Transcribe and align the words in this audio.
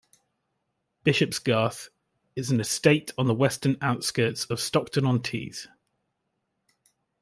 Bishopsgarth 1.05 1.89
is 2.35 2.49
an 2.49 2.59
estate 2.59 3.11
on 3.19 3.27
the 3.27 3.35
Western 3.35 3.77
outskirts 3.83 4.45
of 4.45 4.59
Stockton-on-Tees. 4.59 5.67